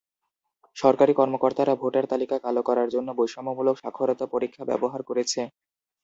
[0.77, 5.41] সরকারি কর্মকর্তারা ভোটার তালিকা কালো করার জন্য বৈষম্যমূলক সাক্ষরতা পরীক্ষা ব্যবহার করেছে।